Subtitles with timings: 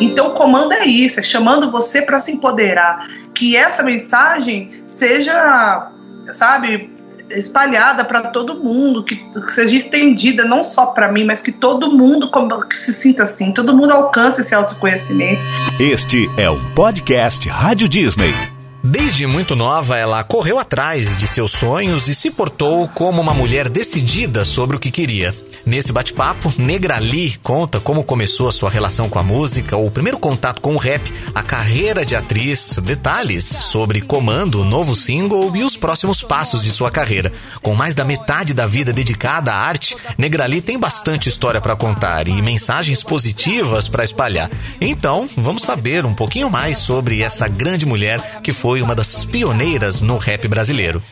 [0.00, 3.08] Então, o comando é isso, é chamando você para se empoderar.
[3.34, 5.90] Que essa mensagem seja,
[6.32, 6.90] sabe,
[7.30, 9.20] espalhada para todo mundo, que,
[9.54, 12.30] seja estendida não só para mim, mas que todo mundo
[12.68, 15.40] que se sinta assim, todo mundo alcance esse autoconhecimento.
[15.78, 18.57] Este é o podcast Rádio Disney.
[18.90, 23.68] Desde muito nova, ela correu atrás de seus sonhos e se portou como uma mulher
[23.68, 25.34] decidida sobre o que queria.
[25.68, 30.62] Nesse bate-papo, Negrali conta como começou a sua relação com a música, o primeiro contato
[30.62, 35.76] com o rap, a carreira de atriz, detalhes sobre Comando, o novo single e os
[35.76, 37.30] próximos passos de sua carreira.
[37.60, 42.28] Com mais da metade da vida dedicada à arte, Negrali tem bastante história para contar
[42.28, 44.50] e mensagens positivas para espalhar.
[44.80, 50.02] Então, vamos saber um pouquinho mais sobre essa grande mulher que foi uma das pioneiras
[50.02, 51.02] no rap brasileiro.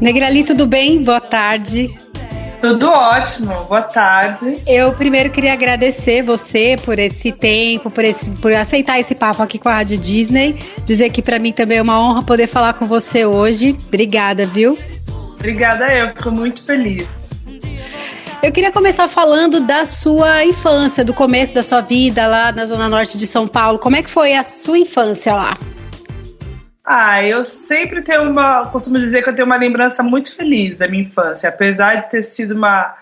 [0.00, 1.02] Negrali, tudo bem?
[1.02, 1.96] Boa tarde.
[2.60, 4.58] Tudo ótimo, boa tarde.
[4.66, 9.58] Eu primeiro queria agradecer você por esse tempo, por, esse, por aceitar esse papo aqui
[9.58, 10.56] com a Rádio Disney.
[10.84, 13.76] Dizer que para mim também é uma honra poder falar com você hoje.
[13.86, 14.76] Obrigada, viu?
[15.34, 17.30] Obrigada, eu fico muito feliz.
[18.42, 22.88] Eu queria começar falando da sua infância, do começo da sua vida lá na Zona
[22.88, 23.78] Norte de São Paulo.
[23.78, 25.58] Como é que foi a sua infância lá?
[26.88, 28.66] Ah, eu sempre tenho uma.
[28.66, 31.48] Costumo dizer que eu tenho uma lembrança muito feliz da minha infância.
[31.48, 32.94] Apesar de ter sido uma,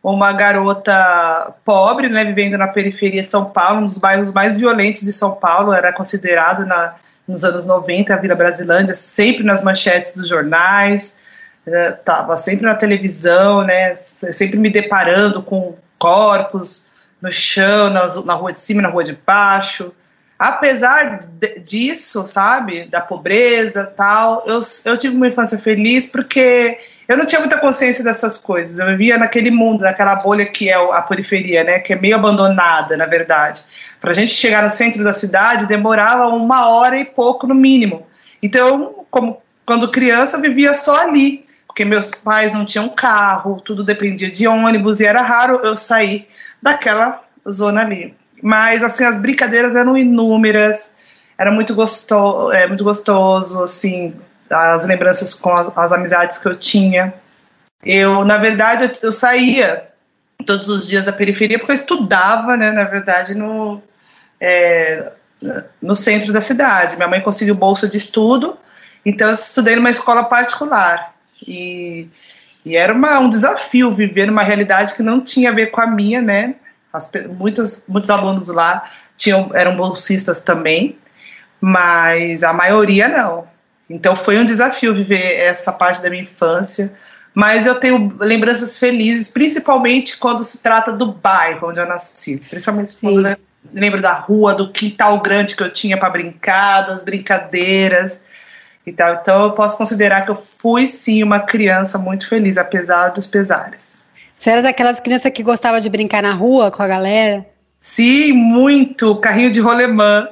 [0.00, 5.02] uma garota pobre, né, vivendo na periferia de São Paulo, um dos bairros mais violentos
[5.02, 6.94] de São Paulo, era considerado na,
[7.26, 11.18] nos anos 90 a Vila Brasilândia, sempre nas manchetes dos jornais,
[11.66, 16.88] estava eh, sempre na televisão, né, sempre me deparando com corpos
[17.20, 19.92] no chão, na, na rua de cima, na rua de baixo
[20.38, 21.20] apesar
[21.64, 27.40] disso, sabe, da pobreza tal, eu, eu tive uma infância feliz porque eu não tinha
[27.40, 28.78] muita consciência dessas coisas.
[28.78, 32.96] Eu vivia naquele mundo, naquela bolha que é a periferia, né, que é meio abandonada,
[32.96, 33.64] na verdade.
[34.00, 38.06] Para a gente chegar no centro da cidade demorava uma hora e pouco no mínimo.
[38.42, 44.30] Então, como quando criança, vivia só ali, porque meus pais não tinham carro, tudo dependia
[44.30, 46.28] de ônibus e era raro eu sair
[46.60, 48.14] daquela zona ali.
[48.42, 50.92] Mas, assim, as brincadeiras eram inúmeras,
[51.38, 54.14] era muito, gostoso, é, muito gostoso, assim,
[54.50, 57.14] as lembranças com as, as, amizades que eu tinha.
[57.84, 59.88] Eu, na verdade, eu, eu, saía
[60.44, 63.80] todos os dias à periferia porque eu estudava, né, na verdade, no,
[64.40, 65.12] é,
[65.80, 66.96] no centro da cidade.
[66.96, 68.56] Minha mãe conseguiu bolsa de estudo,
[69.06, 71.14] então eu estudei numa escola particular.
[71.46, 72.08] E,
[72.64, 75.86] e era uma, um desafio viver numa realidade que não tinha a ver com a
[75.86, 76.56] minha, né?
[76.92, 80.98] As, muitos, muitos alunos lá tinham, eram bolsistas também,
[81.60, 83.46] mas a maioria não.
[83.88, 86.92] Então foi um desafio viver essa parte da minha infância.
[87.34, 92.36] Mas eu tenho lembranças felizes, principalmente quando se trata do bairro onde eu nasci.
[92.36, 93.14] Principalmente Sim.
[93.14, 93.36] quando eu
[93.72, 98.22] lembro da rua, do quintal grande que eu tinha para brincar, das brincadeiras
[98.86, 99.14] e tal.
[99.14, 104.01] Então eu posso considerar que eu fui sim uma criança muito feliz, apesar dos pesares.
[104.34, 107.46] Você era daquelas crianças que gostava de brincar na rua com a galera?
[107.80, 109.16] Sim, muito.
[109.16, 110.28] Carrinho de rolemã.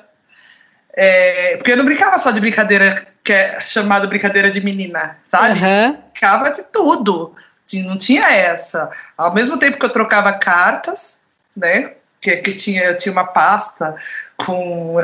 [0.95, 5.61] É, porque eu não brincava só de brincadeira que é chamada brincadeira de menina, sabe?
[5.61, 5.99] Uhum.
[6.13, 7.35] Brincava de tudo.
[7.75, 8.91] Não tinha essa.
[9.17, 11.21] Ao mesmo tempo que eu trocava cartas,
[11.57, 11.93] né?
[12.21, 13.95] Que, que tinha, eu tinha uma pasta
[14.37, 14.97] com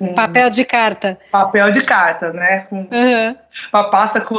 [0.00, 1.18] um, papel de carta.
[1.30, 2.66] Papel de carta, né?
[2.68, 3.36] Com uhum.
[3.72, 4.36] uma pasta com,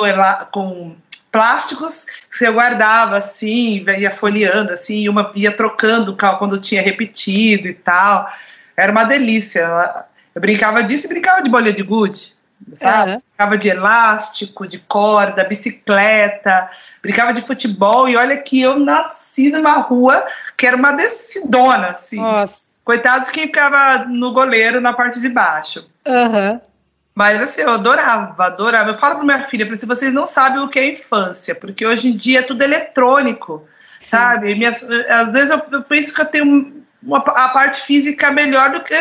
[0.51, 0.95] com
[1.31, 7.73] plásticos que você guardava assim, ia folheando assim, uma ia trocando quando tinha repetido e
[7.73, 8.31] tal.
[8.75, 10.05] Era uma delícia.
[10.33, 12.33] Eu brincava disso e brincava de bolha de gude,
[12.73, 13.11] sabe?
[13.11, 13.21] Uhum.
[13.29, 16.69] Brincava de elástico, de corda, bicicleta,
[17.01, 20.25] brincava de futebol e olha que eu nasci numa rua
[20.57, 22.19] que era uma decidona, assim.
[22.19, 22.69] Nossa.
[22.83, 25.87] Coitado de quem ficava no goleiro na parte de baixo.
[26.07, 26.59] Uhum.
[27.19, 28.91] Mas assim, eu adorava, adorava.
[28.91, 32.07] Eu falo para minha filha, se vocês não sabem o que é infância, porque hoje
[32.07, 33.67] em dia é tudo eletrônico,
[33.99, 34.07] Sim.
[34.07, 34.55] sabe?
[34.55, 38.81] Minha, às vezes eu, eu, penso que eu tenho uma, a parte física melhor do
[38.81, 38.95] que,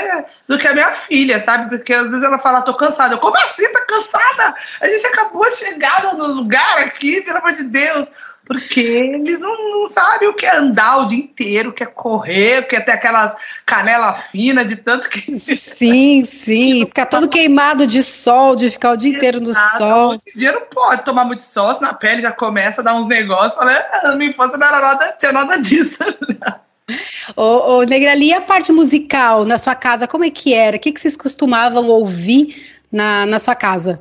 [0.48, 1.68] do que a minha filha, sabe?
[1.68, 3.14] Porque às vezes ela fala, tô cansada.
[3.14, 4.56] Eu, como assim, tá cansada?
[4.80, 8.10] A gente acabou de chegar no lugar aqui, pelo amor de Deus
[8.48, 11.86] porque eles não, não, sabem o que é andar o dia inteiro, o que é
[11.86, 13.36] correr, o que é ter aquelas
[13.66, 15.38] canela fina de tanto que.
[15.38, 16.86] Sim, sim.
[16.86, 20.12] Ficar todo queimado de sol, de ficar o dia inteiro no sol.
[20.12, 22.94] Hoje em dia não pode tomar muito sol, senão a pele já começa a dar
[22.94, 23.54] uns negócios.
[23.54, 25.98] Falei, ah, na minha infância não era nada, tinha nada disso.
[27.36, 30.78] Ô, ô Negrali, e a parte musical na sua casa, como é que era?
[30.78, 34.00] O que, que vocês costumavam ouvir na, na sua casa?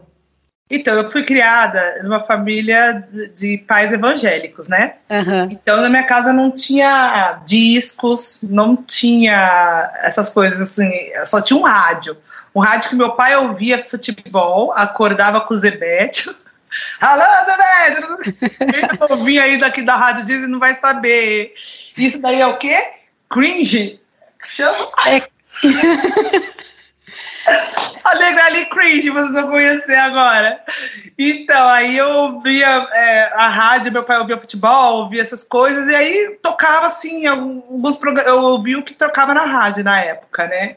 [0.69, 4.95] Então, eu fui criada numa família de pais evangélicos, né?
[5.09, 5.49] Uhum.
[5.49, 10.91] Então, na minha casa não tinha discos, não tinha essas coisas assim,
[11.25, 12.17] só tinha um rádio.
[12.53, 16.29] Um rádio que meu pai ouvia futebol, acordava com o Zebete.
[16.99, 18.33] Alô, Zebete!
[18.59, 21.53] Quem ouvia aí daqui da rádio Disney não vai saber.
[21.97, 22.77] Isso daí é o quê?
[23.29, 24.01] Cringe?
[24.49, 24.91] Chama?
[25.05, 25.21] É...
[28.03, 30.59] A Negrali Cringe, vocês vão conhecer agora.
[31.17, 35.95] Então, aí eu ouvia é, a rádio, meu pai ouvia futebol, ouvia essas coisas, e
[35.95, 40.75] aí tocava assim, alguns programas, eu ouvia o que tocava na rádio na época, né?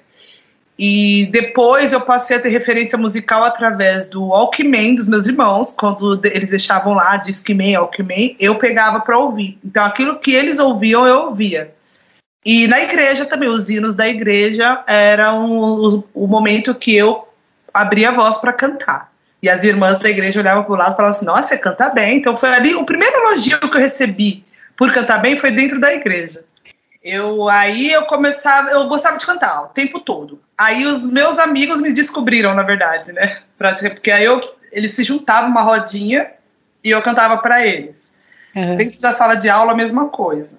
[0.83, 6.19] E depois eu passei a ter referência musical através do Walkman dos meus irmãos, quando
[6.25, 9.59] eles deixavam lá Discman, Walkman, eu pegava para ouvir.
[9.63, 11.75] Então aquilo que eles ouviam, eu ouvia.
[12.45, 17.29] E na igreja também, os hinos da igreja eram o, o momento que eu
[17.73, 19.11] abria a voz para cantar.
[19.43, 21.89] E as irmãs da igreja olhavam para o lado e falavam assim: Nossa, você canta
[21.91, 22.19] bem.
[22.19, 24.45] Então foi ali o primeiro elogio que eu recebi
[24.77, 26.45] por cantar bem foi dentro da igreja.
[27.03, 30.41] Eu aí eu começava, eu gostava de cantar o tempo todo.
[30.57, 33.43] Aí os meus amigos me descobriram, na verdade, né?
[33.57, 34.41] Porque aí eu,
[34.73, 36.31] eles se juntavam uma rodinha
[36.83, 38.11] e eu cantava para eles.
[38.55, 38.77] Uhum.
[38.77, 40.59] Dentro da sala de aula, a mesma coisa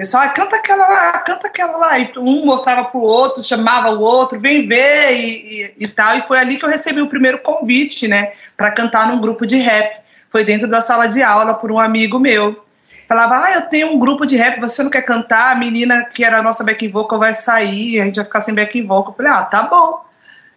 [0.00, 1.98] pessoal, ah, canta aquela lá, canta aquela lá.
[1.98, 6.16] E um mostrava pro outro, chamava o outro, vem ver e, e, e tal.
[6.16, 9.58] E foi ali que eu recebi o primeiro convite, né, para cantar num grupo de
[9.58, 10.00] rap.
[10.30, 12.64] Foi dentro da sala de aula por um amigo meu.
[13.06, 15.52] Falava, ah, eu tenho um grupo de rap, você não quer cantar?
[15.52, 18.54] A menina que era a nossa back vocal vai sair, a gente vai ficar sem
[18.54, 19.12] back vocal.
[19.12, 20.02] Eu falei, ah, tá bom.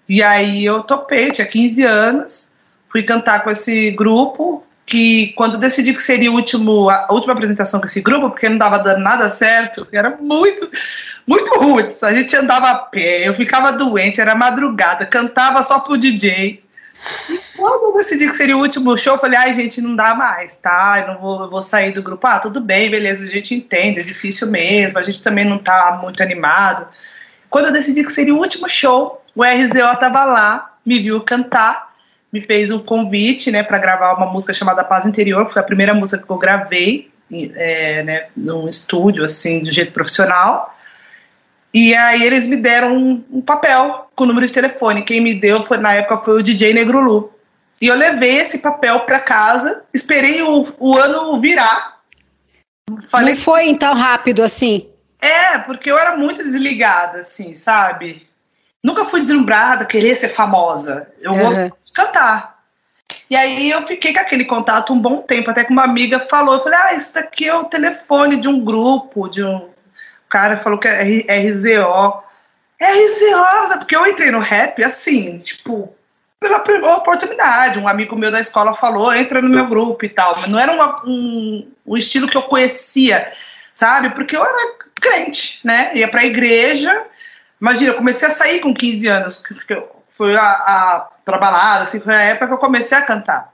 [0.08, 2.52] E aí eu topei, tinha 15 anos,
[2.90, 7.80] fui cantar com esse grupo, que quando decidi que seria o último, a última apresentação
[7.80, 10.70] com esse grupo, porque não dava dando nada certo, era muito,
[11.26, 11.90] muito ruim.
[12.02, 16.62] A gente andava a pé, eu ficava doente, era madrugada, cantava só pro DJ.
[17.30, 20.16] E quando eu decidi que seria o último show, eu falei, ai, gente, não dá
[20.16, 21.00] mais, tá?
[21.00, 22.26] Eu não vou, eu vou sair do grupo.
[22.28, 26.00] Ah, tudo bem, beleza, a gente entende, é difícil mesmo, a gente também não tá
[26.02, 26.88] muito animado.
[27.50, 31.93] Quando eu decidi que seria o último show, o RZO tava lá, me viu cantar
[32.34, 35.66] me fez um convite, né, para gravar uma música chamada Paz Interior, que foi a
[35.66, 40.76] primeira música que eu gravei, é, né, num estúdio, assim, de jeito profissional.
[41.72, 45.04] E aí eles me deram um, um, papel com o número de telefone.
[45.04, 47.32] Quem me deu, foi, na época, foi o DJ Negrulu.
[47.80, 52.00] E eu levei esse papel para casa, esperei o, o ano virar.
[53.10, 54.90] Falei, Não foi então rápido assim?
[55.22, 58.28] É, porque eu era muito desligada, assim, sabe?
[58.84, 61.08] Nunca fui deslumbrada, querer ser famosa.
[61.22, 61.40] Eu uhum.
[61.40, 62.54] gosto de cantar.
[63.30, 66.56] E aí eu fiquei com aquele contato um bom tempo, até que uma amiga falou,
[66.56, 69.74] eu falei, ah, esse daqui é o telefone de um grupo, de um
[70.26, 72.24] o cara falou que é RZO.
[72.82, 75.96] RZO, porque eu entrei no rap assim, tipo,
[76.40, 76.58] pela
[76.98, 77.78] oportunidade.
[77.78, 80.42] Um amigo meu da escola falou, entra no meu grupo e tal.
[80.42, 83.32] Mas não era uma, um, um estilo que eu conhecia,
[83.76, 84.10] sabe?
[84.10, 85.92] Porque eu era crente, né?
[85.94, 87.04] Ia pra igreja
[87.64, 89.42] Imagina, eu comecei a sair com 15 anos,
[90.10, 93.54] foi a, a pra balada, assim, foi a época que eu comecei a cantar.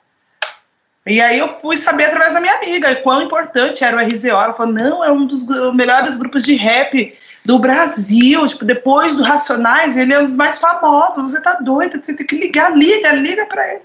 [1.06, 4.29] E aí eu fui saber através da minha amiga quão importante era o RZO.
[4.29, 5.45] Ela falou, não, é um dos
[5.75, 7.15] melhores grupos de rap
[7.45, 8.47] do Brasil.
[8.47, 11.31] Tipo, depois do Racionais, ele é um dos mais famosos.
[11.31, 13.81] Você tá doida, você tem que ligar, liga, liga pra ele.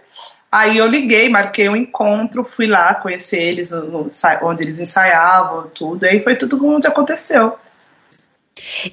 [0.50, 3.73] Aí eu liguei, marquei um encontro, fui lá conhecer eles,
[4.43, 6.05] onde eles ensaiavam, tudo.
[6.05, 7.59] Aí foi tudo como aconteceu.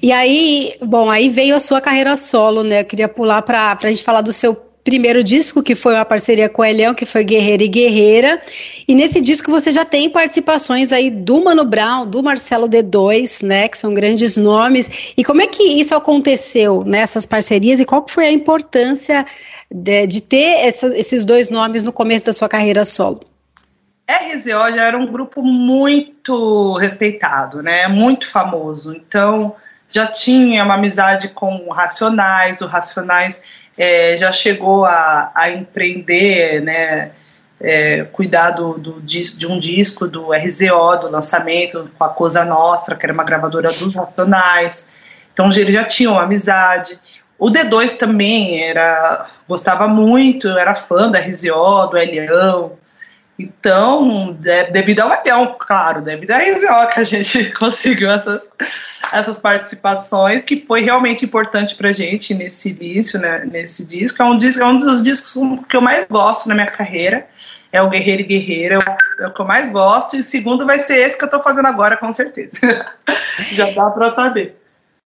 [0.02, 2.80] E aí, bom, aí veio a sua carreira solo, né?
[2.80, 4.54] Eu queria pular para a gente falar do seu
[4.84, 8.42] primeiro disco, que foi uma parceria com o Elião, que foi Guerreira e Guerreira.
[8.86, 13.68] E nesse disco você já tem participações aí do Mano Brown, do Marcelo D2, né?
[13.68, 15.12] Que são grandes nomes.
[15.16, 17.80] E como é que isso aconteceu, nessas né, parcerias?
[17.80, 19.24] E qual foi a importância
[19.70, 23.31] de, de ter essa, esses dois nomes no começo da sua carreira solo?
[24.16, 27.88] RZO já era um grupo muito respeitado, né?
[27.88, 28.94] Muito famoso.
[28.94, 29.54] Então,
[29.88, 33.42] já tinha uma amizade com o Racionais, o Racionais
[33.76, 37.12] é, já chegou a, a empreender, né?
[37.64, 42.96] É, cuidar do, do, de um disco do RZO, do lançamento, com a Cosa Nostra,
[42.96, 44.88] que era uma gravadora dos Racionais.
[45.32, 46.98] Então, eles já tinham amizade.
[47.38, 52.72] O D2 também era gostava muito, era fã da RZO, do Elião,
[53.38, 58.48] então, é, devido ao Leão, claro, devido a RZO que a gente conseguiu essas,
[59.12, 64.22] essas participações, que foi realmente importante pra gente nesse início, né, nesse disco.
[64.22, 65.34] É um, disco, é um dos discos
[65.68, 67.26] que eu mais gosto na minha carreira.
[67.72, 68.78] É o Guerreiro e Guerreira,
[69.18, 70.14] é o que eu mais gosto.
[70.14, 72.52] E o segundo vai ser esse que eu tô fazendo agora, com certeza.
[73.52, 74.61] Já dá pra saber.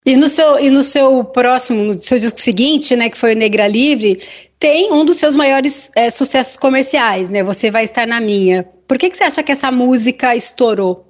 [0.05, 3.37] E no seu, e no seu próximo, no seu disco seguinte, né, que foi o
[3.37, 4.19] Negra Livre,
[4.59, 7.43] tem um dos seus maiores é, sucessos comerciais, né?
[7.43, 8.63] Você vai estar na minha.
[8.87, 11.07] Por que, que você acha que essa música estourou?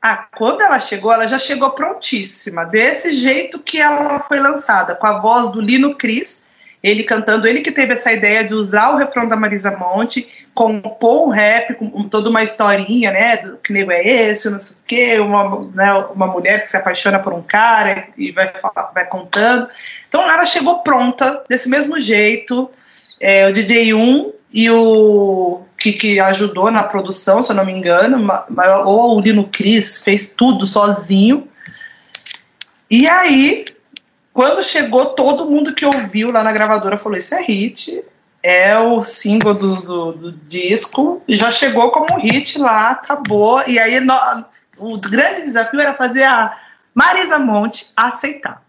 [0.00, 5.06] Ah, quando ela chegou, ela já chegou prontíssima, desse jeito que ela foi lançada, com
[5.06, 6.44] a voz do Lino Cris,
[6.82, 11.28] ele cantando, ele que teve essa ideia de usar o refrão da Marisa Monte, compor
[11.28, 14.80] um rap com toda uma historinha, né, do que nego é esse, não sei o
[14.86, 18.52] quê, uma, né, uma mulher que se apaixona por um cara e vai,
[18.92, 19.68] vai contando.
[20.08, 22.68] Então ela chegou pronta, desse mesmo jeito,
[23.20, 27.72] é, o DJ 1 e o que, que ajudou na produção, se eu não me
[27.72, 28.28] engano,
[28.84, 31.48] ou o Lino Cris fez tudo sozinho.
[32.90, 33.64] E aí,
[34.32, 38.04] quando chegou, todo mundo que ouviu lá na gravadora falou: Isso é hit,
[38.42, 43.62] é o single do, do, do disco, já chegou como hit lá, acabou.
[43.66, 44.14] E aí, no,
[44.78, 46.56] o grande desafio era fazer a
[46.94, 48.62] Marisa Monte aceitar,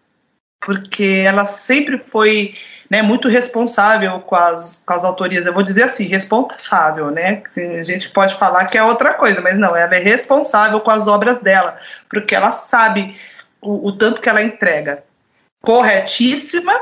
[0.62, 2.56] porque ela sempre foi
[2.90, 5.46] né, muito responsável com as, com as autorias.
[5.46, 7.42] Eu vou dizer assim, responsável, né?
[7.80, 11.08] A gente pode falar que é outra coisa, mas não, ela é responsável com as
[11.08, 11.80] obras dela,
[12.10, 13.18] porque ela sabe
[13.62, 15.04] o, o tanto que ela entrega.
[15.64, 16.74] Corretíssima,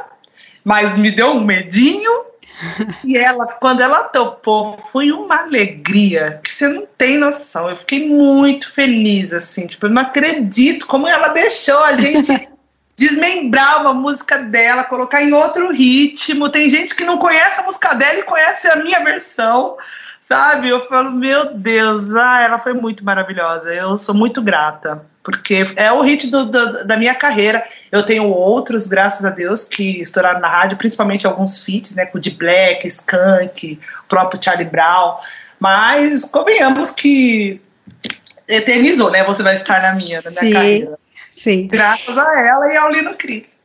[0.64, 2.26] mas me deu um medinho.
[3.06, 7.70] e ela, quando ela topou, foi uma alegria que você não tem noção.
[7.70, 12.50] Eu fiquei muito feliz, assim, tipo, eu não acredito como ela deixou a gente
[12.98, 16.50] desmembrar uma música dela, colocar em outro ritmo.
[16.50, 19.78] Tem gente que não conhece a música dela e conhece a minha versão,
[20.20, 20.70] sabe?
[20.70, 23.74] Eu falo, meu Deus, ah, ela foi muito maravilhosa.
[23.74, 27.64] Eu sou muito grata, porque é o hit do, do, da minha carreira.
[27.92, 32.06] Eu tenho outros, graças a Deus, que estouraram na rádio, principalmente alguns feats, né?
[32.06, 35.18] Com o de Black, Skunk, o próprio Charlie Brown.
[35.60, 37.62] Mas convenhamos que
[38.48, 39.24] eternizou, né?
[39.24, 40.54] Você vai estar na minha, na minha Sim.
[40.54, 41.00] carreira.
[41.32, 41.68] Sim.
[41.68, 43.60] Graças a ela e ao Lino Cris.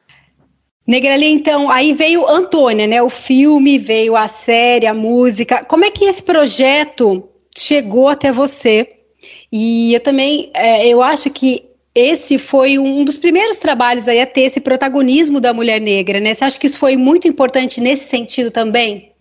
[0.86, 3.02] Negrali, então, aí veio Antônia, né?
[3.02, 5.64] O filme, veio a série, a música.
[5.64, 8.95] Como é que esse projeto chegou até você?
[9.50, 11.64] E eu também, é, eu acho que
[11.94, 16.34] esse foi um dos primeiros trabalhos aí a ter esse protagonismo da mulher negra, né?
[16.34, 19.12] Você acha que isso foi muito importante nesse sentido também?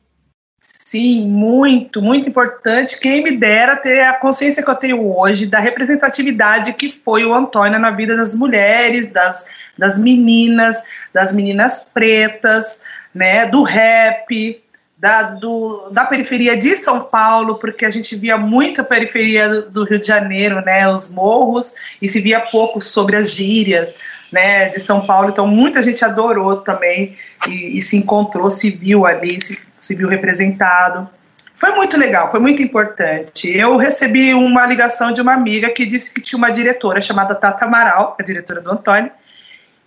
[0.95, 2.99] Sim, muito, muito importante.
[2.99, 7.33] Quem me dera ter a consciência que eu tenho hoje da representatividade que foi o
[7.33, 9.45] Antônio na vida das mulheres, das,
[9.77, 10.83] das meninas,
[11.13, 12.81] das meninas pretas,
[13.13, 14.61] né, do rap,
[14.97, 19.83] da, do, da periferia de São Paulo, porque a gente via muita periferia do, do
[19.83, 23.95] Rio de Janeiro, né, os morros, e se via pouco sobre as gírias,
[24.31, 25.29] né, de São Paulo.
[25.29, 30.07] Então muita gente adorou também e, e se encontrou, se viu ali, se se viu
[30.07, 31.07] representado.
[31.55, 33.49] Foi muito legal, foi muito importante.
[33.49, 37.65] Eu recebi uma ligação de uma amiga que disse que tinha uma diretora chamada Tata
[37.65, 39.11] Amaral, a diretora do Antônio,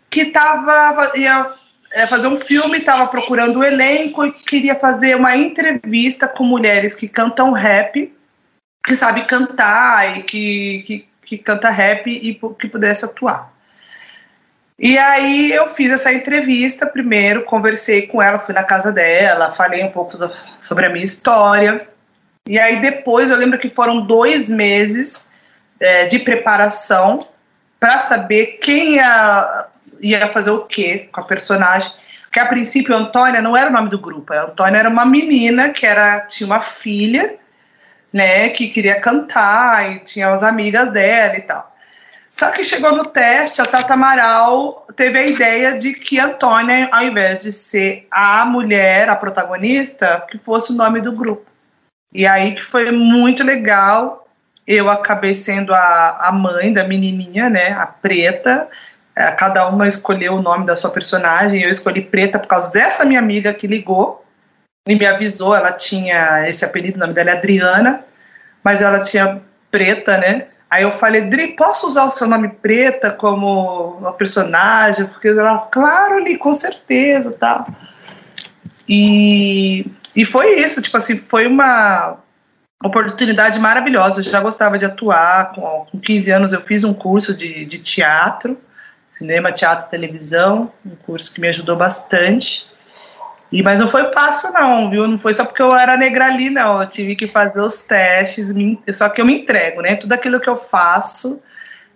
[0.08, 1.50] que tava, ia
[1.92, 6.94] é, fazer um filme, estava procurando o elenco e queria fazer uma entrevista com mulheres
[6.94, 8.12] que cantam rap,
[8.84, 13.52] que sabe cantar e que, que, que canta rap e que pudesse atuar.
[14.78, 19.82] E aí eu fiz essa entrevista primeiro, conversei com ela, fui na casa dela, falei
[19.82, 20.30] um pouco do,
[20.60, 21.88] sobre a minha história.
[22.46, 25.28] E aí depois eu lembro que foram dois meses
[25.80, 27.26] é, de preparação
[27.80, 29.66] para saber quem ia,
[30.00, 31.92] ia fazer o quê com a personagem.
[32.24, 35.70] Porque a princípio Antônia não era o nome do grupo, a Antônia era uma menina
[35.70, 37.36] que era, tinha uma filha,
[38.12, 41.74] né, que queria cantar e tinha as amigas dela e tal.
[42.30, 47.02] Só que chegou no teste, a Tata Amaral teve a ideia de que Antônia, ao
[47.02, 51.44] invés de ser a mulher, a protagonista, que fosse o nome do grupo.
[52.12, 54.28] E aí que foi muito legal.
[54.66, 58.68] Eu acabei sendo a, a mãe da menininha, né, a Preta.
[59.18, 61.60] É, cada uma escolheu o nome da sua personagem.
[61.60, 64.24] Eu escolhi Preta por causa dessa minha amiga que ligou
[64.86, 65.56] e me avisou.
[65.56, 68.04] Ela tinha esse apelido, o nome dela é Adriana,
[68.62, 70.46] mas ela tinha Preta, né?
[70.70, 75.06] Aí eu falei, Dri, posso usar o seu nome preta como uma personagem?
[75.06, 77.66] Porque ela, claro, Li, com certeza, tal.
[78.88, 79.84] E,
[80.14, 82.18] e foi isso, tipo assim, foi uma
[82.84, 84.20] oportunidade maravilhosa.
[84.20, 87.78] Eu já gostava de atuar, com, com 15 anos eu fiz um curso de, de
[87.78, 88.56] teatro,
[89.18, 92.66] cinema, teatro televisão, um curso que me ajudou bastante.
[93.50, 95.06] E, mas não foi fácil, não, viu?
[95.06, 96.80] Não foi só porque eu era negra ali, não.
[96.82, 99.96] Eu tive que fazer os testes, me, só que eu me entrego, né?
[99.96, 101.40] Tudo aquilo que eu faço,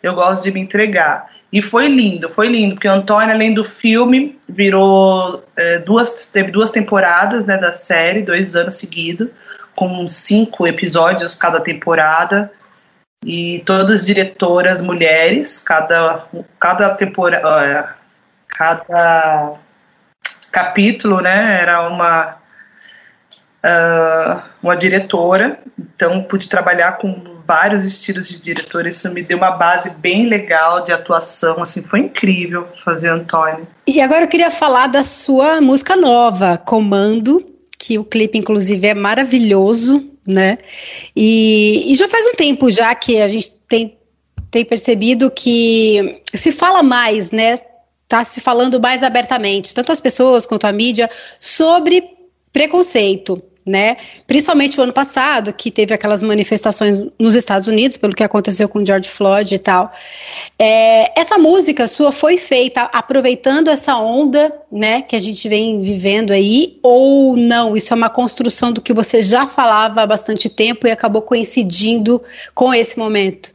[0.02, 1.30] eu gosto de me entregar.
[1.52, 6.50] E foi lindo, foi lindo, porque o Antônio, além do filme, virou é, duas, teve
[6.50, 9.28] duas temporadas né, da série, dois anos seguidos,
[9.76, 12.50] com cinco episódios cada temporada.
[13.24, 16.26] E todas diretoras mulheres, cada,
[16.58, 17.96] cada temporada,
[18.48, 19.54] cada
[20.50, 22.36] capítulo, né, era uma
[23.62, 29.52] uh, uma diretora, então pude trabalhar com vários estilos de diretor, isso me deu uma
[29.52, 33.66] base bem legal de atuação, assim, foi incrível fazer Antônio.
[33.86, 37.44] E agora eu queria falar da sua música nova, Comando,
[37.78, 40.58] que o clipe inclusive é maravilhoso, né?
[41.14, 43.96] E, e já faz um tempo já que a gente tem,
[44.50, 47.58] tem percebido que se fala mais, né?
[48.08, 51.10] Tá se falando mais abertamente, tanto as pessoas quanto a mídia,
[51.40, 52.04] sobre
[52.52, 53.96] preconceito né?
[54.26, 58.84] Principalmente o ano passado, que teve aquelas manifestações nos Estados Unidos, pelo que aconteceu com
[58.84, 59.92] George Floyd e tal.
[60.58, 66.32] É, essa música sua foi feita aproveitando essa onda, né, que a gente vem vivendo
[66.32, 67.76] aí, ou não?
[67.76, 72.22] Isso é uma construção do que você já falava há bastante tempo e acabou coincidindo
[72.54, 73.52] com esse momento?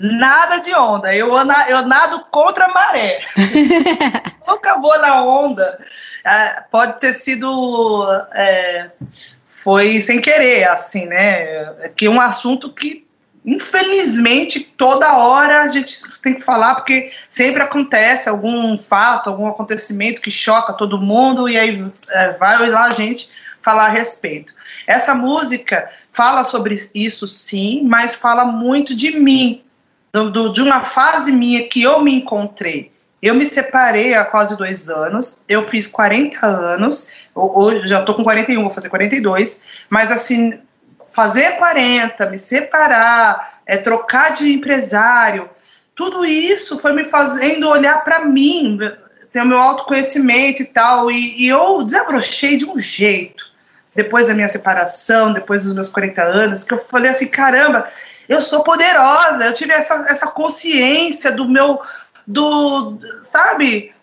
[0.00, 1.12] Nada de onda.
[1.12, 3.20] Eu, eu nado contra a maré.
[4.46, 5.76] Nunca vou na onda.
[6.24, 8.90] É, pode ter sido é,
[9.62, 11.90] foi sem querer, assim, né?
[11.96, 13.06] Que é um assunto que,
[13.44, 20.20] infelizmente, toda hora a gente tem que falar, porque sempre acontece algum fato, algum acontecimento
[20.20, 23.30] que choca todo mundo, e aí é, vai lá a gente
[23.62, 24.52] falar a respeito.
[24.86, 29.62] Essa música fala sobre isso, sim, mas fala muito de mim,
[30.12, 32.90] do, do, de uma fase minha que eu me encontrei.
[33.20, 38.22] Eu me separei há quase dois anos, eu fiz 40 anos, hoje já tô com
[38.22, 39.60] 41, vou fazer 42,
[39.90, 40.60] mas assim,
[41.10, 45.50] fazer 40, me separar, é, trocar de empresário,
[45.96, 48.78] tudo isso foi me fazendo olhar para mim,
[49.32, 53.44] ter o meu autoconhecimento e tal, e, e eu desabrochei de um jeito,
[53.96, 57.88] depois da minha separação, depois dos meus 40 anos, que eu falei assim, caramba,
[58.28, 61.80] eu sou poderosa, eu tive essa, essa consciência do meu
[62.28, 63.94] do, sabe,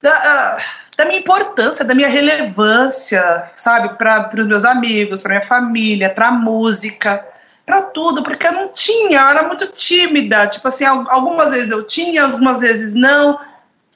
[0.00, 0.58] da,
[0.96, 6.30] da minha importância, da minha relevância, sabe, para os meus amigos, para minha família, para
[6.30, 7.26] música,
[7.66, 11.82] para tudo, porque eu não tinha, eu era muito tímida, tipo assim, algumas vezes eu
[11.84, 13.38] tinha, algumas vezes não.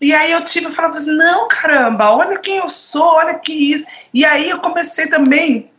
[0.00, 3.52] E aí eu tive, eu falava assim, não, caramba, olha quem eu sou, olha que
[3.52, 3.86] isso.
[4.12, 5.71] E aí eu comecei também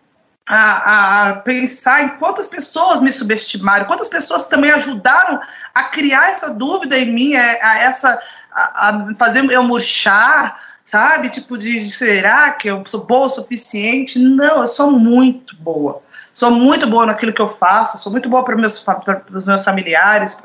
[0.45, 5.39] a, a, pensar em quantas pessoas me subestimaram, quantas pessoas também ajudaram
[5.73, 11.29] a criar essa dúvida em mim, é, a essa a, a, fazer eu murchar, sabe?
[11.29, 14.19] Tipo de será que eu sou boa o suficiente?
[14.19, 16.01] Não, eu sou muito boa.
[16.33, 18.83] Sou muito boa naquilo que eu faço, sou muito boa para meus,
[19.31, 20.35] os meus familiares.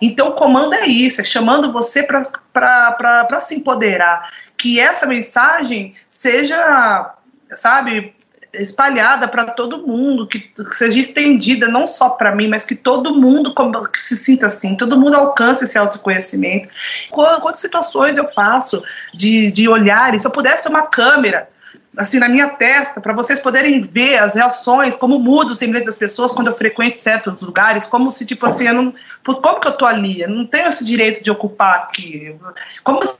[0.00, 4.30] Então, o comando é isso, é chamando você para se empoderar.
[4.56, 7.12] Que essa mensagem seja,
[7.56, 8.14] sabe,
[8.54, 13.54] espalhada para todo mundo, que, seja estendida não só para mim, mas que todo mundo
[13.90, 16.68] que se sinta assim, todo mundo alcance esse autoconhecimento.
[17.10, 18.82] Quantas situações eu passo
[19.14, 21.48] de, de olhar, se eu pudesse ter uma câmera
[21.96, 25.96] assim na minha testa para vocês poderem ver as reações, como muda o semblante das
[25.96, 29.72] pessoas quando eu frequento certos lugares, como se tipo assim, eu não, como que eu
[29.72, 30.22] tô ali?
[30.22, 32.34] Eu não tenho esse direito de ocupar aqui.
[32.82, 33.18] Como se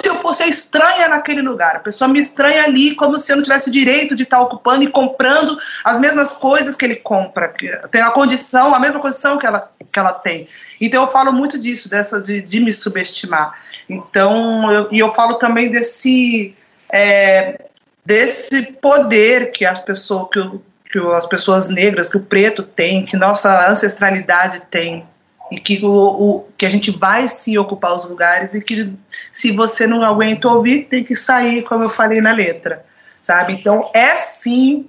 [0.00, 1.76] se eu fosse estranha naquele lugar.
[1.76, 4.88] A pessoa me estranha ali como se eu não tivesse direito de estar ocupando e
[4.88, 7.52] comprando as mesmas coisas que ele compra,
[7.90, 10.48] tem a condição, a mesma condição que ela, que ela tem.
[10.80, 13.54] Então eu falo muito disso, dessa de, de me subestimar.
[13.88, 16.54] Então, eu, e eu falo também desse
[16.92, 17.66] é,
[18.04, 20.60] desse poder que as pessoas que,
[20.90, 25.06] que as pessoas negras, que o preto tem, que nossa ancestralidade tem
[25.50, 28.92] e que, o, o, que a gente vai se ocupar os lugares e que
[29.32, 32.84] se você não aguenta ouvir, tem que sair, como eu falei na letra,
[33.22, 33.54] sabe?
[33.54, 34.88] Então é sim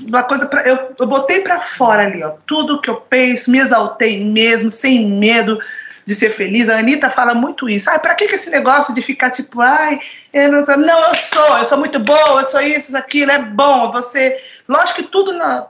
[0.00, 3.58] uma coisa para eu, eu botei para fora ali, ó, tudo que eu penso, me
[3.58, 5.58] exaltei mesmo, sem medo
[6.04, 6.68] de ser feliz.
[6.68, 7.88] A Anitta fala muito isso.
[7.88, 10.00] Ai, para que, que esse negócio de ficar tipo, ai,
[10.32, 13.92] eu não, não, eu sou, eu sou muito boa, eu sou isso, aquilo, é bom.
[13.92, 15.68] Você, lógico que tudo na,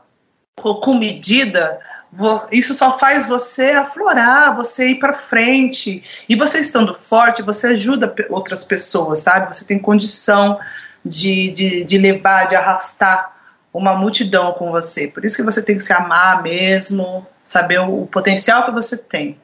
[0.56, 1.80] com medida
[2.50, 6.02] isso só faz você aflorar, você ir para frente.
[6.28, 9.54] E você estando forte, você ajuda outras pessoas, sabe?
[9.54, 10.58] Você tem condição
[11.04, 13.32] de, de, de levar, de arrastar
[13.72, 15.08] uma multidão com você.
[15.08, 18.96] Por isso que você tem que se amar mesmo, saber o, o potencial que você
[18.96, 19.38] tem.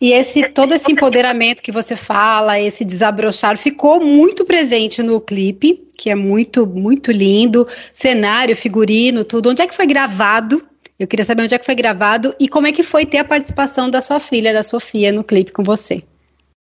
[0.00, 5.80] E esse todo esse empoderamento que você fala, esse desabrochar, ficou muito presente no clipe,
[5.96, 9.50] que é muito muito lindo, cenário, figurino, tudo.
[9.50, 10.66] Onde é que foi gravado?
[10.98, 13.24] Eu queria saber onde é que foi gravado e como é que foi ter a
[13.24, 16.04] participação da sua filha, da Sofia, no clipe com você.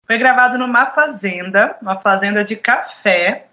[0.05, 3.45] Foi gravado numa fazenda, uma fazenda de café,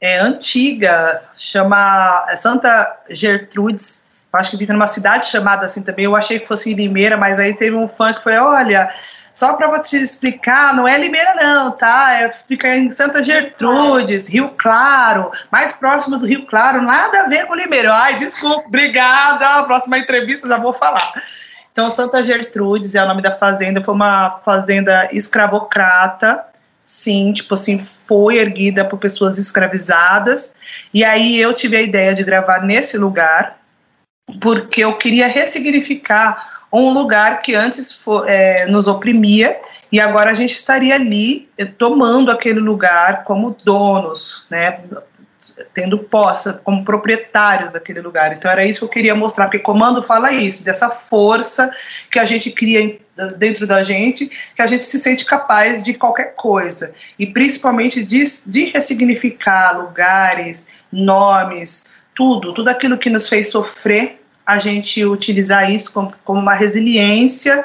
[0.00, 3.99] é antiga, chama Santa Gertrudes,
[4.32, 6.04] acho que vive numa cidade chamada assim também.
[6.04, 8.88] Eu achei que fosse Limeira, mas aí teve um fã que foi: olha,
[9.32, 12.14] só para te explicar, não é Limeira não, tá?
[12.14, 17.46] É, fica em Santa Gertrudes, Rio Claro, mais próximo do Rio Claro, nada a ver
[17.46, 17.94] com Limeira.
[17.94, 19.64] Ai, desculpa, obrigada.
[19.64, 21.12] Próxima entrevista já vou falar.
[21.72, 26.44] Então, Santa Gertrudes é o nome da fazenda, foi uma fazenda escravocrata,
[26.84, 30.52] sim, tipo assim, foi erguida por pessoas escravizadas.
[30.92, 33.56] E aí eu tive a ideia de gravar nesse lugar,
[34.40, 39.58] porque eu queria ressignificar um lugar que antes for, é, nos oprimia
[39.90, 44.80] e agora a gente estaria ali eh, tomando aquele lugar como donos, né?
[45.74, 48.32] Tendo posse, como proprietários daquele lugar.
[48.32, 51.74] Então era isso que eu queria mostrar, porque comando fala isso, dessa força
[52.10, 52.98] que a gente cria
[53.36, 56.94] dentro da gente, que a gente se sente capaz de qualquer coisa.
[57.18, 64.19] E principalmente de, de ressignificar lugares, nomes, tudo, tudo aquilo que nos fez sofrer
[64.50, 67.64] a gente utilizar isso como, como uma resiliência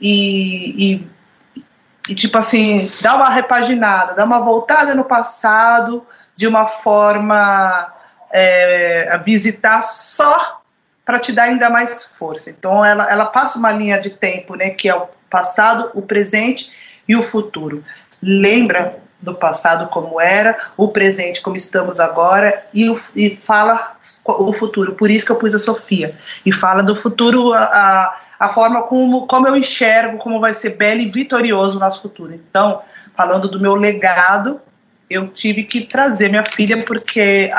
[0.00, 1.62] e, e,
[2.08, 7.92] e, tipo assim, dar uma repaginada, dar uma voltada no passado de uma forma
[8.32, 10.62] é, a visitar só
[11.04, 12.48] para te dar ainda mais força.
[12.48, 16.72] Então ela, ela passa uma linha de tempo, né, que é o passado, o presente
[17.06, 17.84] e o futuro.
[18.22, 24.94] Lembra do passado como era, o presente como estamos agora e, e, fala o futuro.
[24.94, 26.16] Por isso que eu pus a Sofia.
[26.44, 31.00] E fala do futuro, a, a forma como, como eu enxergo, como vai ser belo
[31.00, 32.34] e vitorioso o nosso futuro.
[32.34, 32.82] Então,
[33.16, 34.60] falando do meu legado,
[35.08, 37.50] eu tive que trazer minha filha, porque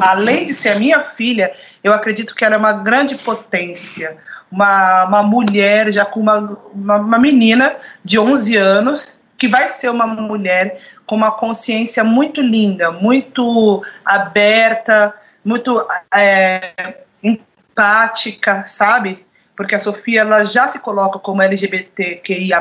[0.00, 1.50] além de ser a minha filha,
[1.82, 4.18] eu acredito que ela é uma grande potência.
[4.52, 7.74] Uma, uma mulher já com uma, uma, uma menina
[8.04, 15.14] de 11 anos que vai ser uma mulher com uma consciência muito linda, muito aberta,
[15.44, 19.24] muito é, empática, sabe?
[19.56, 22.60] Porque a Sofia ela já se coloca como LGBTQIA+,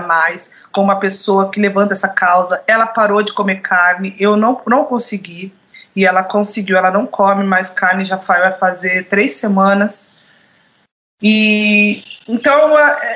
[0.72, 2.64] como uma pessoa que levanta essa causa.
[2.68, 5.54] Ela parou de comer carne, eu não, não consegui,
[5.96, 10.12] e ela conseguiu, ela não come mais carne, já vai fazer três semanas.
[11.22, 12.76] E então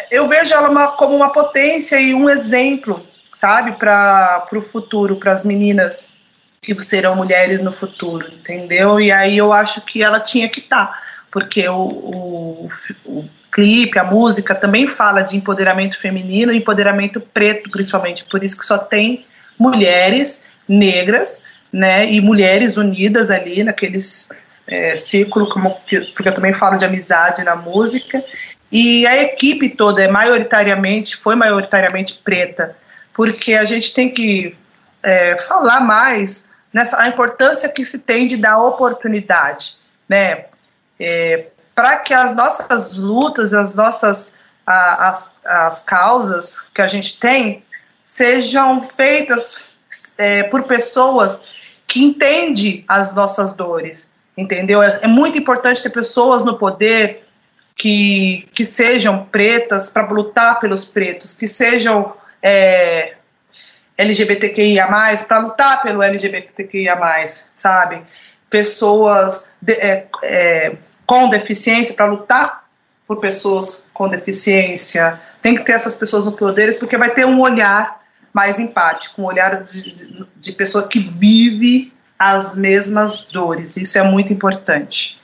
[0.10, 3.06] eu vejo ela uma, como uma potência e um exemplo
[3.40, 6.14] sabe, para o futuro, para as meninas
[6.62, 9.00] que serão mulheres no futuro, entendeu?
[9.00, 12.70] E aí eu acho que ela tinha que estar, tá, porque o, o,
[13.06, 18.66] o clipe, a música também fala de empoderamento feminino empoderamento preto, principalmente, por isso que
[18.66, 19.26] só tem
[19.58, 24.28] mulheres negras, né, e mulheres unidas ali naqueles
[24.68, 28.22] é, círculo, como, porque eu também falo de amizade na música,
[28.70, 32.76] e a equipe toda é maioritariamente, foi maioritariamente preta,
[33.20, 34.56] porque a gente tem que
[35.04, 39.76] é, falar mais nessa a importância que se tem de dar oportunidade,
[40.08, 40.46] né?
[40.98, 44.34] É, para que as nossas lutas, as nossas
[44.66, 47.62] a, as, as causas que a gente tem
[48.06, 49.58] sejam feitas
[50.18, 51.42] é, por pessoas
[51.86, 54.82] que entendem as nossas dores, entendeu?
[54.82, 57.28] É, é muito importante ter pessoas no poder
[57.76, 63.14] que, que sejam pretas para lutar pelos pretos, que sejam é,
[63.98, 64.88] LGBTQIA+,
[65.28, 66.98] para lutar pelo LGBTQIA+,
[67.56, 68.02] sabe?
[68.50, 70.76] Pessoas de, é, é,
[71.06, 72.66] com deficiência para lutar
[73.08, 75.20] por pessoas com deficiência.
[75.42, 78.00] Tem que ter essas pessoas no poderes porque vai ter um olhar
[78.32, 83.76] mais empático, um olhar de, de pessoa que vive as mesmas dores.
[83.76, 85.20] Isso é muito importante.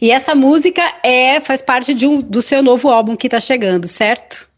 [0.00, 3.86] E essa música é faz parte de um, do seu novo álbum que está chegando,
[3.86, 4.51] certo?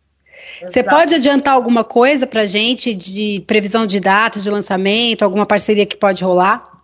[0.68, 5.86] Você pode adiantar alguma coisa para gente de previsão de data de lançamento, alguma parceria
[5.86, 6.74] que pode rolar?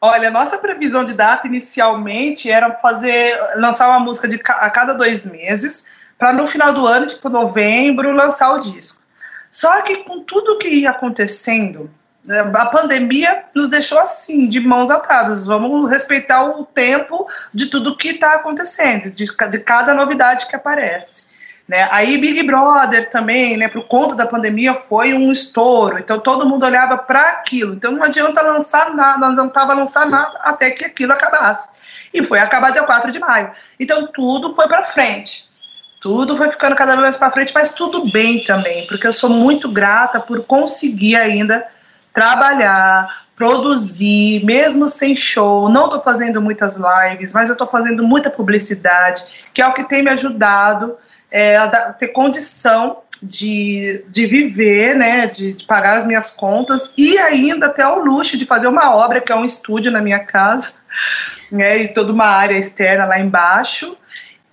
[0.00, 5.24] Olha, nossa previsão de data inicialmente era fazer lançar uma música de a cada dois
[5.24, 5.84] meses,
[6.18, 9.02] para no final do ano, tipo novembro, lançar o disco.
[9.50, 11.90] Só que com tudo que ia acontecendo,
[12.26, 15.44] né, a pandemia nos deixou assim, de mãos atadas.
[15.44, 21.25] Vamos respeitar o tempo de tudo que está acontecendo, de, de cada novidade que aparece.
[21.68, 21.88] Né?
[21.90, 25.98] Aí Big Brother também, né, por conta da pandemia, foi um estouro.
[25.98, 27.74] Então todo mundo olhava para aquilo.
[27.74, 31.68] Então não adianta lançar nada, não adiantava lançar nada até que aquilo acabasse.
[32.14, 33.50] E foi acabar dia 4 de maio.
[33.80, 35.44] Então tudo foi para frente.
[36.00, 39.28] Tudo foi ficando cada vez mais para frente, mas tudo bem também, porque eu sou
[39.28, 41.66] muito grata por conseguir ainda
[42.12, 45.68] trabalhar, produzir, mesmo sem show.
[45.68, 49.84] Não estou fazendo muitas lives, mas eu estou fazendo muita publicidade, que é o que
[49.84, 50.96] tem me ajudado
[51.30, 51.58] é,
[51.98, 57.86] ter condição de, de viver, né, de, de, pagar as minhas contas e ainda até
[57.86, 60.72] o luxo de fazer uma obra que é um estúdio na minha casa,
[61.50, 63.96] né, e toda uma área externa lá embaixo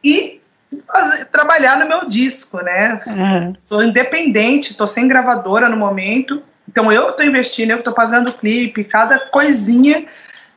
[0.04, 0.42] e
[0.88, 3.00] fazer, trabalhar no meu disco, né?
[3.64, 3.86] Estou uhum.
[3.86, 9.20] independente, estou sem gravadora no momento, então eu estou investindo, eu estou pagando clipe, cada
[9.20, 10.06] coisinha,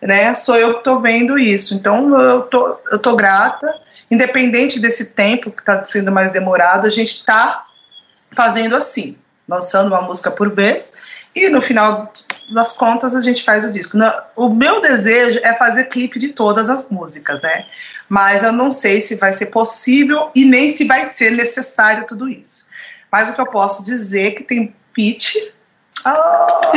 [0.00, 0.34] né?
[0.34, 1.74] Sou eu que estou vendo isso.
[1.74, 3.74] Então eu tô, eu tô grata,
[4.10, 7.66] independente desse tempo que está sendo mais demorado, a gente está
[8.32, 9.16] fazendo assim,
[9.48, 10.92] lançando uma música por vez
[11.34, 12.12] e no final
[12.50, 13.98] das contas a gente faz o disco.
[14.34, 17.66] O meu desejo é fazer clipe de todas as músicas, né?
[18.08, 22.28] Mas eu não sei se vai ser possível e nem se vai ser necessário tudo
[22.28, 22.66] isso.
[23.10, 25.36] Mas o que eu posso dizer é que tem pitch
[26.08, 26.72] Oh,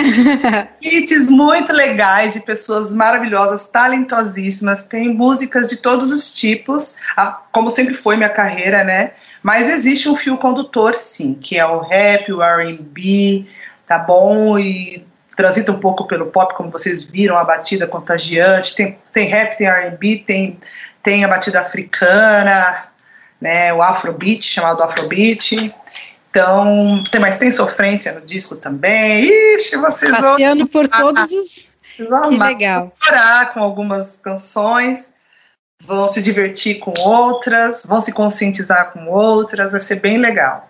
[0.81, 4.87] hits muito legais de pessoas maravilhosas, talentosíssimas.
[4.87, 6.97] Tem músicas de todos os tipos,
[7.51, 9.11] como sempre foi minha carreira, né?
[9.43, 13.45] Mas existe um fio condutor, sim, que é o rap, o R&B,
[13.87, 14.57] tá bom?
[14.57, 18.75] E transita um pouco pelo pop, como vocês viram, a batida contagiante.
[18.75, 20.59] Tem, tem rap, tem R&B, tem,
[21.03, 22.87] tem a batida africana,
[23.39, 23.71] né?
[23.73, 25.73] O afrobeat, chamado afrobeat.
[26.29, 29.23] Então, tem, mas tem sofrência no disco também.
[29.55, 30.67] Ixi, vocês Passeando vão...
[30.67, 31.67] por todos os.
[31.95, 32.93] Que legal.
[33.01, 35.09] Chorar com algumas canções,
[35.83, 40.69] vão se divertir com outras, vão se conscientizar com outras, vai ser bem legal.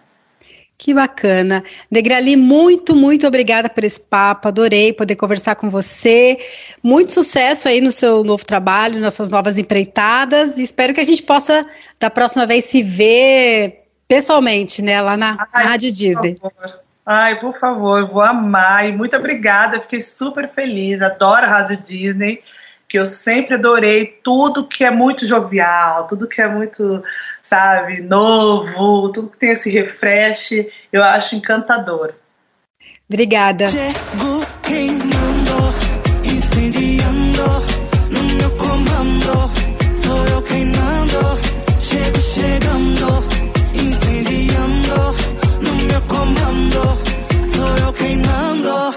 [0.77, 1.61] Que bacana.
[1.91, 4.47] Degrali, muito, muito obrigada por esse papo.
[4.47, 6.37] Adorei poder conversar com você.
[6.81, 10.57] Muito sucesso aí no seu novo trabalho, nessas novas empreitadas.
[10.57, 11.65] Espero que a gente possa,
[11.99, 16.35] da próxima vez, se ver pessoalmente, né, lá na, Ai, na Rádio Disney.
[16.41, 16.79] Favor.
[17.05, 18.89] Ai, por favor, eu vou amar.
[18.89, 21.01] E muito obrigada, fiquei super feliz.
[21.01, 22.41] Adoro a Rádio Disney,
[22.87, 27.03] que eu sempre adorei tudo que é muito jovial, tudo que é muito,
[27.43, 32.13] sabe, novo, tudo que tem esse refresh, eu acho encantador.
[33.07, 33.65] Obrigada.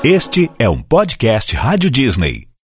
[0.05, 2.52] Este é um podcast Rádio Disney.